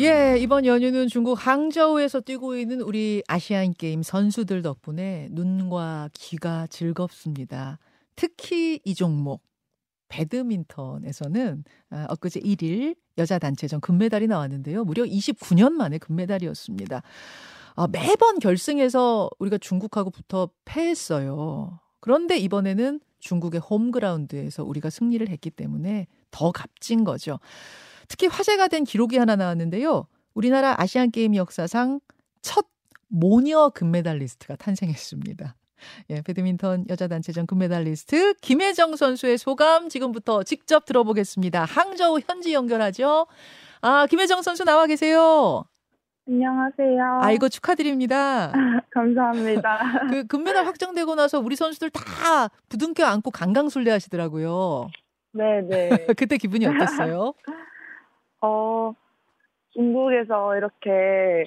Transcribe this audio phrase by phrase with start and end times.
[0.00, 7.78] 예, 이번 연휴는 중국 항저우에서 뛰고 있는 우리 아시안 게임 선수들 덕분에 눈과 귀가 즐겁습니다.
[8.16, 9.44] 특히 이 종목
[10.08, 14.82] 배드민턴에서는 아, 엊그제 1일 여자 단체전 금메달이 나왔는데요.
[14.82, 17.02] 무려 29년 만에 금메달이었습니다.
[17.76, 21.78] 아, 매번 결승에서 우리가 중국하고 붙어 패했어요.
[22.00, 27.38] 그런데 이번에는 중국의 홈그라운드에서 우리가 승리를 했기 때문에 더 값진 거죠.
[28.08, 30.06] 특히 화제가 된 기록이 하나 나왔는데요.
[30.34, 32.00] 우리나라 아시안 게임 역사상
[32.42, 32.66] 첫
[33.08, 35.54] 모녀 금메달리스트가 탄생했습니다.
[36.10, 41.64] 예, 배드민턴 여자 단체전 금메달리스트 김혜정 선수의 소감 지금부터 직접 들어보겠습니다.
[41.64, 43.26] 항저우 현지 연결하죠.
[43.82, 45.64] 아, 김혜정 선수 나와 계세요.
[46.26, 47.20] 안녕하세요.
[47.20, 48.50] 아이고 축하드립니다.
[48.90, 49.78] 감사합니다.
[50.10, 54.88] 그 금메달 확정되고 나서 우리 선수들 다 부둥켜 안고 강강술래 하시더라고요.
[55.32, 55.90] 네, 네.
[56.16, 57.34] 그때 기분이 어땠어요?
[58.44, 58.92] 어,
[59.72, 61.46] 중국에서 이렇게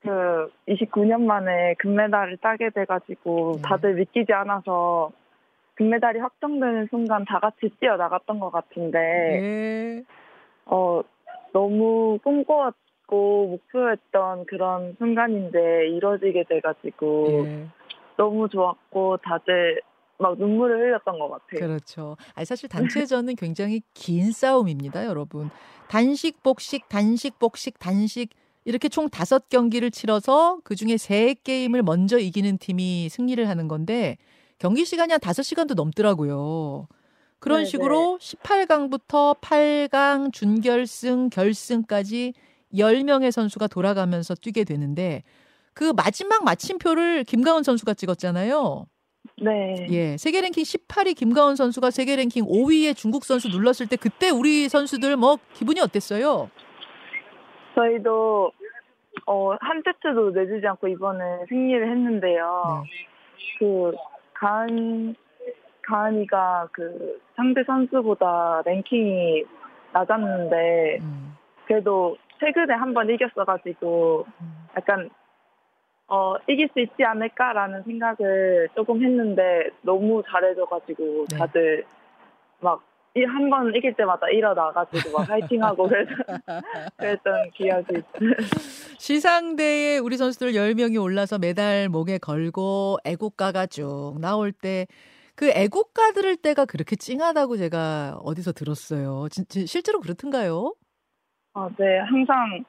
[0.00, 3.62] 그 29년 만에 금메달을 따게 돼가지고 네.
[3.62, 5.12] 다들 믿기지 않아서
[5.74, 10.04] 금메달이 확정되는 순간 다 같이 뛰어 나갔던 것 같은데 예.
[10.64, 11.02] 어
[11.52, 17.66] 너무 꿈꿔왔고 목표했던 그런 순간인데 이뤄지게 돼가지고 예.
[18.16, 19.82] 너무 좋았고 다들
[20.20, 21.60] 막 눈물을 흘렸던 것 같아요.
[21.60, 22.16] 그렇죠.
[22.34, 25.50] 아니 사실 단체전은 굉장히 긴 싸움입니다, 여러분.
[25.88, 28.30] 단식 복식 단식 복식 단식
[28.64, 34.18] 이렇게 총 다섯 경기를 치러서 그 중에 세 게임을 먼저 이기는 팀이 승리를 하는 건데
[34.58, 36.86] 경기 시간이 한 다섯 시간도 넘더라고요.
[37.38, 37.70] 그런 네네.
[37.70, 42.34] 식으로 18강부터 8강, 준결승, 결승까지
[42.74, 45.22] 10명의 선수가 돌아가면서 뛰게 되는데
[45.72, 48.86] 그 마지막 마침표를 김가은 선수가 찍었잖아요.
[49.42, 49.86] 네.
[49.90, 54.68] 예, 세계 랭킹 18위 김가은 선수가 세계 랭킹 5위의 중국 선수 눌렀을 때 그때 우리
[54.68, 56.50] 선수들 뭐 기분이 어땠어요?
[57.74, 58.52] 저희도
[59.26, 62.84] 어, 한 세트도 내주지 않고 이번에 승리를 했는데요.
[62.84, 62.90] 네.
[63.58, 63.92] 그
[64.34, 65.14] 가은
[65.82, 69.44] 가은이가 그 상대 선수보다 랭킹이
[69.92, 71.36] 낮았는데 음,
[71.66, 74.66] 그래도 최근에 한 번 이겼어가지고 음.
[74.76, 75.10] 약간
[76.10, 81.38] 어 이길 수 있지 않을까라는 생각을 조금 했는데 너무 잘해줘가지고 네.
[81.38, 81.84] 다들
[82.60, 82.82] 막
[83.26, 86.06] 한번 이길 때마다 일어나가지고 막 화이팅하고 그랬,
[86.98, 88.30] 그랬던 기억이 있어요.
[88.98, 94.86] 시상대에 우리 선수들 10명이 올라서 메달 목에 걸고 애국가가 쭉 나올 때
[95.40, 99.26] 그 애국가 들을 때가 그렇게 찡하다고 제가 어디서 들었어요.
[99.30, 100.74] 진, 진- 실제로 그렇던가요?
[101.54, 102.62] 어, 네, 항상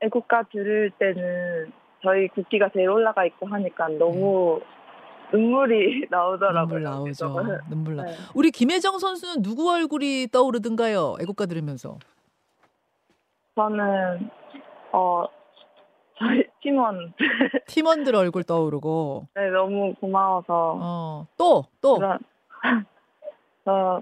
[0.00, 1.70] 애국가 들을 때는
[2.02, 4.60] 저희 국기가 제일 올라가 있고 하니까 너무
[5.32, 6.66] 눈물이 나오더라고요.
[6.66, 7.32] 눈물 나오죠.
[7.34, 8.04] 그래서, 눈물 나.
[8.04, 8.12] 네.
[8.34, 11.16] 우리 김혜정 선수는 누구 얼굴이 떠오르던가요?
[11.20, 11.98] 애국가 들으면서.
[13.56, 14.30] 저는
[14.92, 15.24] 어
[16.18, 17.12] 저희 팀원
[17.66, 19.26] 팀원들 얼굴 떠오르고.
[19.34, 21.98] 네, 너무 고마워서 어, 또, 또.
[23.64, 24.00] 저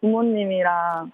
[0.00, 1.10] 부모님이랑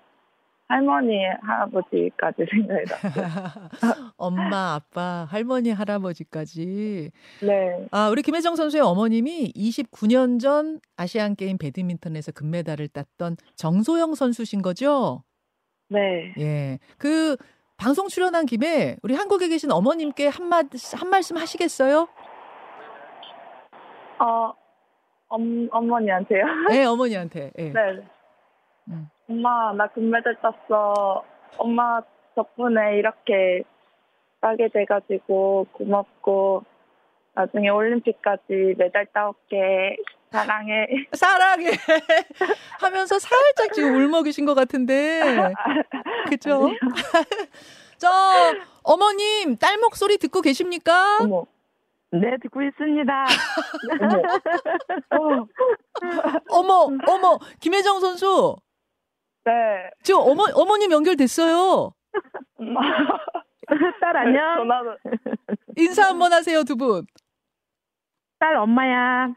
[0.68, 2.98] 할머니 할아버지까지 생각이 나요.
[4.18, 7.10] 엄마, 아빠, 할머니, 할아버지까지.
[7.40, 14.60] 네, 아, 우리 김혜정 선수의 어머님이 29년 전 아시안 게임 배드민턴에서 금메달을 땄던 정소영 선수신
[14.60, 15.24] 거죠?
[15.88, 16.34] 네.
[16.38, 16.78] 예.
[16.98, 17.36] 그
[17.78, 20.62] 방송 출연한 김에 우리 한국에 계신 어머님께 한마
[20.94, 22.08] 한 말씀 하시겠어요?
[24.18, 24.52] 어
[25.28, 26.44] 엄, 어머니한테요.
[26.68, 27.52] 네, 어머니한테.
[27.56, 27.72] 예.
[27.72, 27.80] 네.
[28.88, 29.08] 음.
[29.28, 31.22] 엄마, 나 금메달 땄어.
[31.58, 32.00] 엄마
[32.34, 33.62] 덕분에 이렇게
[34.40, 36.64] 따게 돼가지고 고맙고,
[37.34, 39.96] 나중에 올림픽까지 메달 따올게.
[40.30, 40.86] 사랑해.
[41.12, 41.70] 사랑해
[42.80, 45.22] 하면서 살짝 지금 울먹이신 것 같은데
[46.28, 46.68] 그죠?
[47.96, 48.08] 저
[48.82, 51.18] 어머님 딸 목소리 듣고 계십니까?
[51.22, 51.46] 어머.
[52.10, 53.26] 네, 듣고 있습니다.
[55.10, 55.46] 어머.
[56.50, 58.56] 어머 어머 김혜정 선수
[59.48, 59.91] 네.
[60.03, 61.92] 지금 어머 어머님 연결됐어요.
[62.59, 62.81] 엄마.
[64.00, 64.56] 딸 안녕.
[64.58, 64.96] 전화도.
[65.76, 67.06] 인사 한번 하세요 두 분.
[68.38, 69.28] 딸 엄마야.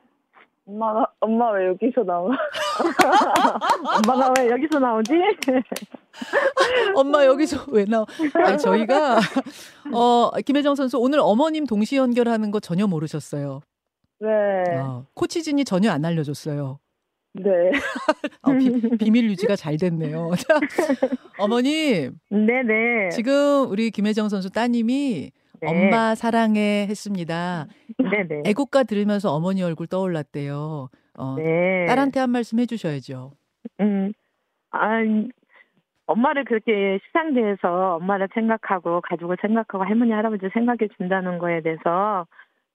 [0.67, 2.29] 엄마, 나- 엄마 왜 여기서 나와?
[4.05, 5.11] 엄마가 왜 여기서 나오지?
[6.95, 8.05] 엄마 여기서 왜 나와?
[8.45, 9.19] 아니, 저희가
[9.93, 13.61] 어 김혜정 선수 오늘 어머님 동시 연결하는 거 전혀 모르셨어요.
[14.19, 14.29] 네.
[14.77, 16.79] 어, 코치진이 전혀 안 알려줬어요.
[17.33, 17.71] 네.
[18.41, 20.31] 어, 비, 비밀 유지가 잘 됐네요.
[20.37, 20.59] 자,
[21.39, 23.09] 어머님 네네.
[23.09, 25.31] 지금 우리 김혜정 선수 따님이
[25.61, 25.67] 네.
[25.67, 27.67] 엄마 사랑해 했습니다.
[27.97, 28.43] 네네.
[28.45, 30.89] 애국가 들으면서 어머니 얼굴 떠올랐대요.
[31.17, 31.85] 어, 네.
[31.85, 33.31] 딸한테 한 말씀 해주셔야죠.
[33.79, 34.11] 음.
[34.71, 34.99] 아,
[36.07, 42.25] 엄마를 그렇게 시상대에서 엄마를 생각하고 가족을 생각하고 할머니 할아버지 생각해 준다는 거에 대해서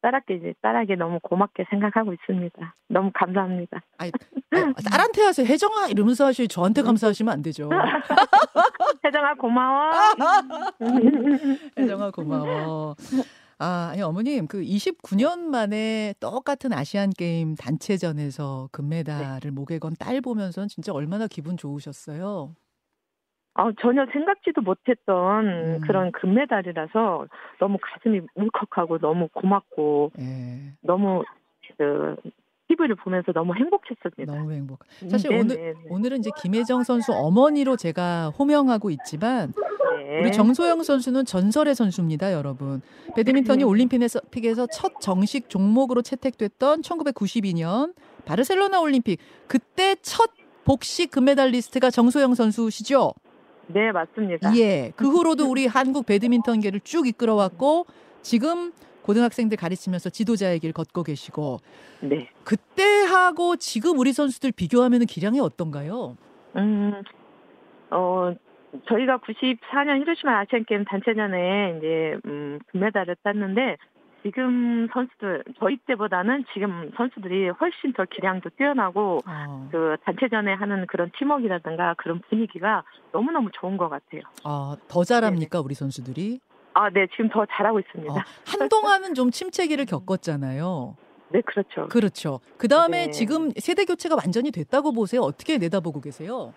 [0.06, 2.74] 딸에게 이제 딸에게 너무 고맙게 생각하고 있습니다.
[2.88, 3.82] 너무 감사합니다.
[3.98, 4.12] 아니,
[4.52, 5.46] 아니, 딸한테 하세요.
[5.46, 7.68] 혜정아 이러면서 하셔야 저한테 감사하시면 안 되죠.
[9.04, 9.90] 혜정아 고마워.
[11.78, 12.94] 혜정아 고마워.
[13.58, 20.66] 아, 아니 어머님 그 29년 만에 똑같은 아시안 게임 단체전에서 금메달을 목에 건 딸 보면서
[20.66, 22.54] 진짜 얼마나 기분 좋으셨어요?
[23.58, 25.80] 어, 전혀 생각지도 못했던 음.
[25.80, 27.26] 그런 금메달이라서
[27.58, 30.72] 너무 가슴이 울컥하고 너무 고맙고 예.
[30.82, 31.24] 너무
[31.78, 32.16] 그
[32.68, 34.34] TV를 보면서 너무 행복했습니다.
[34.34, 34.80] 너무 행복.
[35.08, 35.74] 사실 네, 오늘.
[35.88, 39.52] 오늘은 이제 김혜정 선수 어머니로 제가 호명하고 있지만
[39.98, 40.20] 네.
[40.20, 42.82] 우리 정소영 선수는 전설의 선수입니다, 여러분.
[43.14, 43.64] 배드민턴이 네.
[43.64, 47.94] 올림픽에서 픽에서 첫 정식 종목으로 채택됐던 1992년
[48.24, 50.30] 바르셀로나 올림픽 그때 첫
[50.64, 53.12] 복식 금메달리스트가 정소영 선수시죠?
[53.68, 54.56] 네, 맞습니다.
[54.56, 54.92] 예.
[54.96, 57.86] 그 후로도 우리 한국 배드민턴계를 쭉 이끌어왔고
[58.22, 58.72] 지금
[59.02, 61.58] 고등학생들 가르치면서 지도자의 길 걷고 계시고
[62.00, 62.28] 네.
[62.44, 66.16] 그때하고 지금 우리 선수들 비교하면 기량이 어떤가요?
[66.56, 67.02] 음,
[67.90, 68.34] 어,
[68.88, 73.76] 저희가 94년 히로시마 아시안 게임 단체전에 이제 음, 금메달을 땄는데
[74.26, 81.12] 지금 선수들 저희 때보다는 지금 선수들이 훨씬 더 기량도 뛰어나고 아, 그 단체전에 하는 그런
[81.16, 82.82] 팀워크라든가 그런 분위기가
[83.12, 84.22] 너무 너무 좋은 것 같아요.
[84.42, 86.40] 아, 더 잘합니까 우리 선수들이?
[86.74, 88.12] 아, 네, 지금 더 잘하고 있습니다.
[88.12, 90.96] 어, 한동안은 좀 침체기를 겪었잖아요.
[91.28, 91.86] 네, 그렇죠.
[91.88, 92.40] 그렇죠.
[92.58, 93.10] 그 다음에 네.
[93.10, 95.20] 지금 세대 교체가 완전히 됐다고 보세요.
[95.20, 96.52] 어떻게 내다보고 계세요?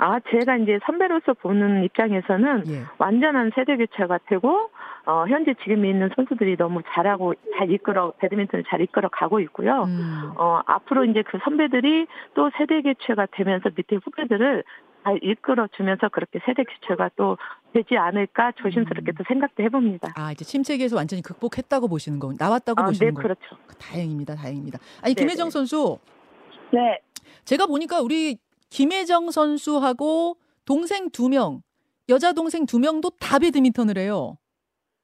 [0.00, 2.84] 아, 제가 이제 선배로서 보는 입장에서는 예.
[2.96, 4.70] 완전한 세대 교체가 되고
[5.04, 9.84] 어, 현재 지금 있는 선수들이 너무 잘하고 잘 이끌어 배드민턴을 잘 이끌어 가고 있고요.
[9.84, 14.64] 음, 어, 앞으로 이제 그 선배들이 또 세대 교체가 되면서 밑에 후배들을
[15.04, 17.36] 잘 이끌어 주면서 그렇게 세대 교체가 또
[17.74, 19.14] 되지 않을까 조심스럽게 음.
[19.18, 20.14] 또 생각도 해봅니다.
[20.16, 23.22] 아 이제 침체기에서 완전히 극복했다고 보시는 거, 나왔다고 아, 네, 보시는 거.
[23.22, 23.56] 그렇죠.
[23.78, 24.78] 다행입니다, 다행입니다.
[25.02, 25.50] 아니 네, 김혜정 네.
[25.50, 25.98] 선수,
[26.72, 27.00] 네.
[27.44, 28.38] 제가 보니까 우리
[28.70, 31.62] 김혜정 선수하고 동생 두 명,
[32.08, 34.38] 여자 동생 두 명도 다 배드민턴을 해요.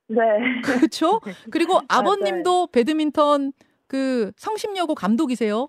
[0.09, 0.17] 네.
[0.65, 1.21] 그렇죠?
[1.51, 1.81] 그리고.
[1.89, 3.53] 아버님도 배드민턴
[3.87, 5.69] 그 성심여고 감독이세요.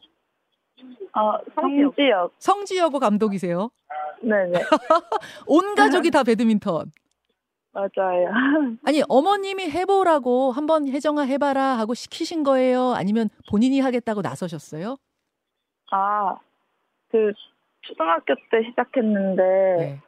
[1.13, 2.33] 어, 성지역.
[2.37, 3.71] 성지여고 감독이세요.
[4.21, 4.61] 네네.
[5.47, 6.91] 온 가족이 다 배드민턴.
[7.71, 8.29] 맞아요.
[8.85, 12.93] 아니 어머님이 해보라고 한번 혜정아 해봐라 하고 시키신 거예요?
[12.93, 14.97] 아니면 본인이 하겠다고 나서셨어요?
[15.91, 16.35] 아,
[17.11, 17.33] 그,
[17.87, 19.43] 초등학교 때 시작했는데,
[19.77, 19.99] 네.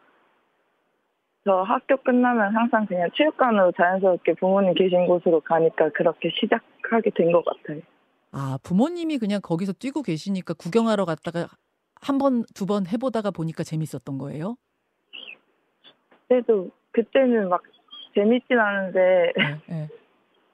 [1.46, 7.44] 저 학교 끝나면 항상 그냥 체육관으로 자연스럽게 부모님 계신 곳으로 가니까 그렇게 시작하게 된 것
[7.46, 7.82] 같아요.
[8.32, 11.48] 아 부모님이 그냥 거기서 뛰고 계시니까 구경하러 갔다가
[12.02, 14.58] 한 번 두 번 해보다가 보니까 재밌었던 거예요?
[16.28, 17.64] 그래도 그때는 막
[18.14, 19.88] 재밌진 않은데, 네, 네.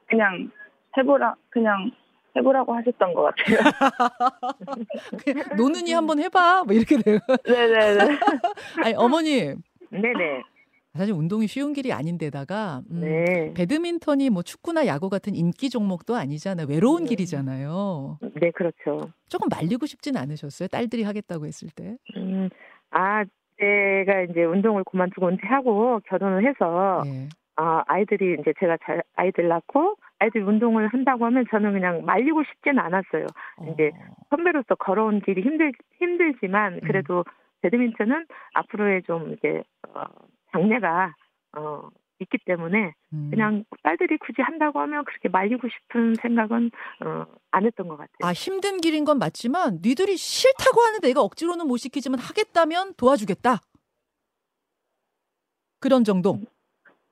[0.08, 0.52] 그냥
[0.98, 1.92] 해보라, 그냥
[2.36, 3.58] 해보라고 하셨던 것 같아요.
[5.24, 7.20] 그냥 노는이 한번 해봐 뭐 이렇게 돼요.
[7.46, 8.00] 네네네.
[8.84, 10.44] 아니 어머님 네네.
[10.94, 13.54] 사실 운동이 쉬운 길이 아닌데다가 음, 네.
[13.54, 16.68] 배드민턴이 뭐 축구나 야구 같은 인기 종목도 아니잖아요.
[16.70, 17.10] 외로운 네.
[17.10, 18.20] 길이잖아요.
[18.40, 19.10] 네, 그렇죠.
[19.28, 20.70] 조금 말리고 싶진 않으셨어요?
[20.70, 21.98] 딸들이 하겠다고 했을 때.
[22.16, 22.50] 음,
[22.92, 23.26] 아,
[23.60, 27.28] 제가 이제 운동을 그만두고 은퇴하고 결혼을 해서 예.
[27.58, 32.80] 아, 아이들이 이제 제가 잘 아이들 낳고 아이들 운동을 한다고 하면 저는 그냥 말리고 싶지는
[32.80, 33.26] 않았어요.
[33.74, 37.24] 이제 어, 선배로서 걸어온 길이 힘들 힘들지만 그래도
[37.62, 40.04] 배드민턴은 앞으로의 좀 이제 어,
[40.52, 41.14] 장래가
[41.58, 43.30] 어, 있기 때문에 음.
[43.30, 46.72] 그냥 딸들이 굳이 한다고 하면 그렇게 말리고 싶은 생각은
[47.06, 48.18] 어, 안 했던 것 같아요.
[48.24, 53.60] 아 힘든 길인 건 맞지만 니들이 싫다고 하는데 내가 억지로는 못 시키지만 하겠다면 도와주겠다.
[55.80, 56.40] 그런 정도.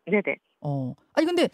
[0.06, 0.38] 네네.
[0.62, 0.94] 어.
[1.14, 1.50] 아니 근데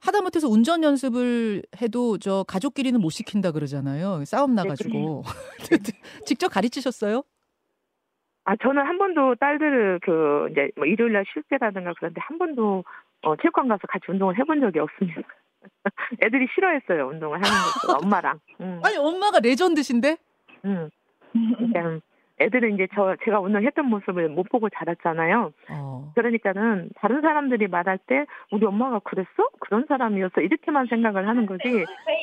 [0.00, 4.24] 하다못해서 운전 연습을 해도 저 가족끼리는 못 시킨다 그러잖아요.
[4.24, 5.22] 싸움 나가지고
[6.26, 7.22] 직접 가르치셨어요?
[8.44, 12.84] 아 저는 한 번도 딸들을 그 이제 뭐 일요일 날 쉴 때라든가 그런데 한 번도
[13.22, 15.20] 어, 체육관 가서 같이 운동을 해본 적이 없습니다.
[16.24, 18.40] 애들이 싫어했어요 운동을 하는 것을 엄마랑.
[18.62, 20.16] 음, 아니 엄마가 레전드신데?
[20.64, 20.88] 음.
[21.32, 22.00] 그러니까
[22.40, 25.52] 애들은 이제 저 제가 운동했던 모습을 못 보고 자랐잖아요.
[25.70, 26.12] 어.
[26.14, 29.28] 그러니까는 다른 사람들이 말할 때 우리 엄마가 그랬어?
[29.60, 31.68] 그런 사람이었어 이렇게만 생각을 하는 거지.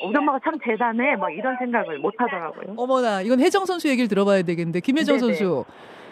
[0.04, 1.16] 우리 엄마가 참 대단해.
[1.16, 2.74] 뭐 이런 생각을 못 하더라고요.
[2.78, 5.34] 어머나 이건 혜정 선수 얘기를 들어봐야 되겠는데 김혜정 네네.
[5.34, 5.66] 선수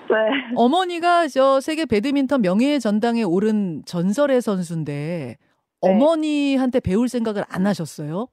[0.07, 0.15] 네.
[0.55, 5.37] 어머니가 저 세계 배드민턴 명예의 전당에 오른 전설의 선수인데
[5.81, 8.27] 어머니한테 배울 생각을 안 하셨어요?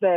[0.00, 0.08] 네.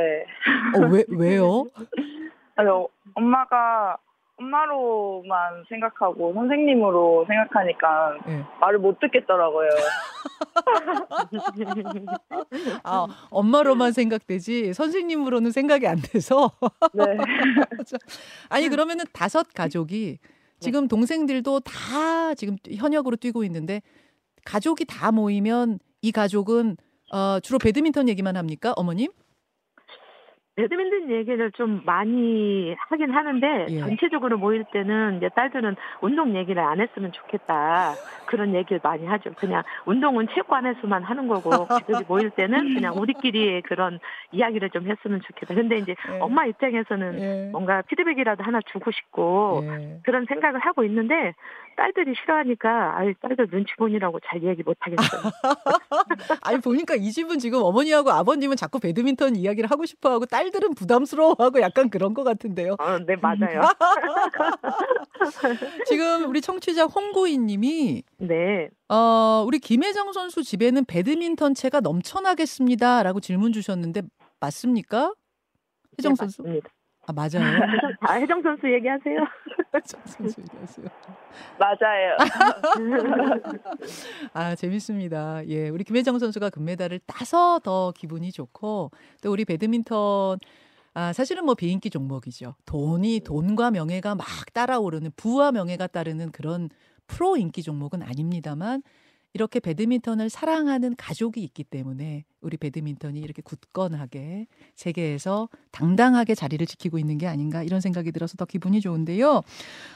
[0.78, 1.66] 어, 왜 왜요?
[2.56, 3.98] 아니, 어, 엄마가
[4.38, 8.44] 엄마로만 생각하고 선생님으로 생각하니까 예.
[8.60, 9.70] 말을 못 듣겠더라고요.
[12.84, 16.52] 아, 엄마로만 생각되지 선생님으로는 생각이 안 돼서.
[16.94, 17.04] 네.
[18.50, 20.20] 아니 그러면은 다섯 가족이
[20.60, 23.82] 지금 동생들도 다 지금 현역으로 뛰고 있는데
[24.46, 26.78] 가족이 다 모이면 이 가족은
[27.12, 29.12] 어, 주로 배드민턴 얘기만 합니까, 어머님?
[30.56, 33.80] 배드민턴 얘기를 좀 많이 하긴 하는데 예.
[33.80, 37.96] 전체적으로 모일 때는 이제 딸들은 운동 얘기를 안 했으면 좋겠다
[38.28, 39.32] 그런 얘기를 많이 하죠.
[39.36, 44.00] 그냥 운동은 체육관에서만 하는 거고 가족이 모일 때는 그냥 우리끼리 그런
[44.32, 45.56] 이야기를 좀 했으면 좋겠다.
[45.56, 46.20] 근데 이제 예.
[46.20, 47.50] 엄마 입장에서는 예.
[47.52, 50.00] 뭔가 피드백이라도 하나 주고 싶고 예.
[50.04, 51.34] 그런 생각을 하고 있는데
[51.76, 55.32] 딸들이 싫어하니까 아이 딸들 눈치 보느라고 잘 얘기 못 하겠어요.
[56.42, 61.90] 아니 보니까 이 집은 지금 어머니하고 아버님은 자꾸 배드민턴 이야기를 하고 싶어하고 딸들은 부담스러워하고 약간
[61.90, 62.76] 그런 것 같은데요.
[62.80, 63.62] 어, 네 맞아요.
[65.88, 68.70] 지금 우리 청취자 홍구이님이 네.
[68.90, 74.02] 어, 우리 김혜정 선수 집에는 배드민턴 채가 넘쳐나겠습니다라고 질문 주셨는데
[74.40, 75.14] 맞습니까?
[75.98, 76.42] 혜정 네, 선수?
[76.42, 76.70] 맞습니다.
[77.06, 77.42] 아 맞아요.
[78.00, 79.18] 아, 혜정 선수 얘기하세요.
[79.76, 80.88] 혜정 선수 얘기하세요.
[81.60, 82.18] 맞아요.
[84.34, 85.46] 아 재밌습니다.
[85.48, 88.92] 예, 우리 김혜정 선수가 금메달을 따서 더 기분이 좋고
[89.22, 90.38] 또 우리 배드민턴
[90.94, 92.56] 아 사실은 뭐 비인기 종목이죠.
[92.66, 96.70] 돈이 돈과 명예가 막 따라오르는 부와 명예가 따르는 그런
[97.08, 98.82] 프로 인기 종목은 아닙니다만
[99.34, 107.18] 이렇게 배드민턴을 사랑하는 가족이 있기 때문에 우리 배드민턴이 이렇게 굳건하게 세계에서 당당하게 자리를 지키고 있는
[107.18, 109.42] 게 아닌가 이런 생각이 들어서 더 기분이 좋은데요.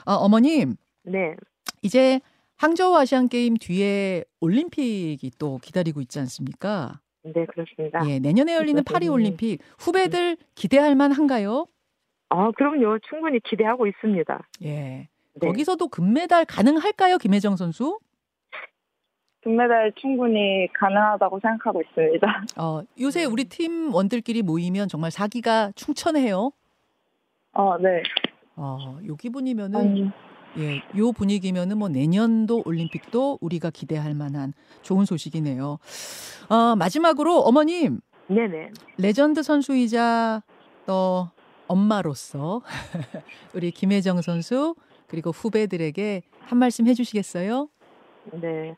[0.05, 1.35] 어, 어머님 네.
[1.83, 2.19] 이제
[2.57, 6.99] 항저우 아시안 게임 뒤에 올림픽이 또 기다리고 있지 않습니까?
[7.23, 8.09] 네, 그렇습니다.
[8.09, 8.93] 예, 내년에 열리는 그렇죠.
[8.93, 11.67] 파리 올림픽 후배들 기대할 만한가요?
[12.29, 12.99] 아, 그럼요.
[13.07, 14.47] 충분히 기대하고 있습니다.
[14.63, 15.07] 예.
[15.39, 15.47] 네.
[15.47, 17.99] 거기서도 금메달 가능할까요, 김혜정 선수?
[19.47, 22.43] 금메달 충분히 가능하다고 생각하고 있습니다.
[22.57, 26.51] 어, 요새 우리 팀 원들끼리 모이면 정말 사기가 충천해요.
[27.53, 28.03] 어, 네.
[28.57, 30.11] 어, 요 기분이면은 음,
[30.57, 34.51] 예, 요 분위기면은 뭐 내년도 올림픽도 우리가 기대할 만한
[34.81, 35.77] 좋은 소식이네요.
[36.49, 38.71] 어, 마지막으로 어머님 네네.
[38.97, 40.43] 레전드 선수이자
[40.85, 41.29] 또
[41.69, 42.61] 엄마로서
[43.55, 44.75] 우리 김혜정 선수
[45.07, 47.69] 그리고 후배들에게 한 말씀 해주시겠어요?
[48.41, 48.75] 네.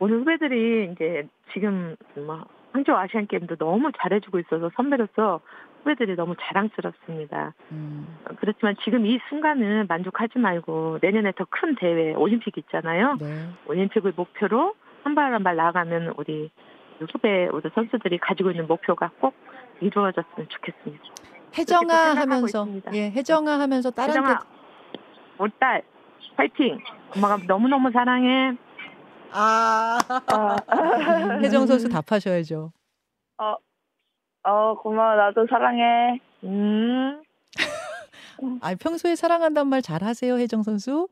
[0.00, 5.40] 오늘 후배들이 이제 지금 뭐 항저우 아시안 게임도 너무 잘해주고 있어서 선배로서
[5.82, 7.52] 후배들이 너무 자랑스럽습니다.
[7.72, 13.16] 음, 그렇지만 지금 이 순간은 만족하지 말고 내년에 더 큰 대회 올림픽 있잖아요.
[13.20, 13.48] 네.
[13.66, 16.50] 올림픽을 목표로 한 발 한 발 나아가는 우리
[17.12, 19.34] 후배 우리 선수들이 가지고 있는 목표가 꼭
[19.80, 21.02] 이루어졌으면 좋겠습니다.
[21.52, 22.66] 생각하고 하면서.
[22.94, 24.40] 예, 혜정아 하면서 딸한테 혜정아,
[25.38, 25.82] 우리 딸
[26.36, 26.78] 파이팅!
[27.16, 28.56] 엄마가 너무너무 사랑해.
[29.32, 30.56] 아 아,
[31.42, 32.72] 혜정 선수 답하셔야죠.
[33.38, 33.56] 어,
[34.48, 35.14] 어, 고마워.
[35.16, 36.20] 나도 사랑해.
[36.44, 37.22] 음.
[38.62, 41.08] 아 평소에 사랑한다는 말 잘하세요, 혜정 선수?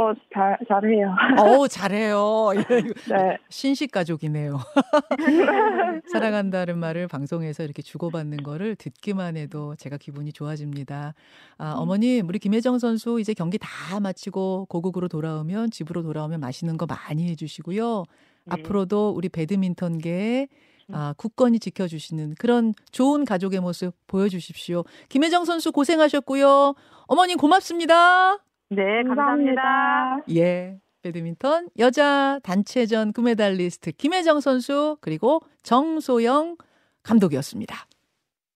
[0.00, 1.14] 어, 잘, 잘해요.
[1.38, 2.52] 어우 잘해요.
[2.56, 2.82] 예,
[3.14, 3.36] 네.
[3.50, 4.58] 신식 가족이네요.
[6.10, 11.12] 사랑한다는 말을 방송에서 이렇게 주고받는 거를 듣기만 해도 제가 기분이 좋아집니다.
[11.58, 16.86] 아, 어머님, 우리 김혜정 선수 이제 경기 다 마치고 고국으로 돌아오면 집으로 돌아오면 맛있는 거
[16.86, 18.04] 많이 해주시고요.
[18.46, 18.54] 네.
[18.54, 20.48] 앞으로도 우리 배드민턴계에
[20.92, 24.82] 아, 굳건히 지켜주시는 그런 좋은 가족의 모습 보여주십시오.
[25.10, 26.74] 김혜정 선수 고생하셨고요.
[27.06, 28.38] 어머님 고맙습니다.
[28.70, 29.62] 네, 감사합니다.
[29.62, 30.24] 감사합니다.
[30.36, 30.78] 예.
[31.02, 36.56] 배드민턴 여자 단체전 금메달리스트 김혜정 선수 그리고 정소영
[37.02, 37.74] 감독이었습니다.